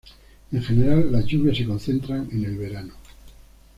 [0.51, 2.95] En general, las lluvias se concentran en el verano.